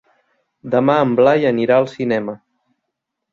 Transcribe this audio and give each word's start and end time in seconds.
Demà 0.75 0.95
en 1.01 1.11
Blai 1.19 1.45
anirà 1.51 1.77
al 1.83 1.87
cinema. 1.93 2.35